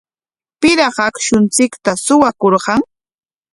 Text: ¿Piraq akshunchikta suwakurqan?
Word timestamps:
¿Piraq 0.61 0.97
akshunchikta 1.05 1.91
suwakurqan? 2.05 2.81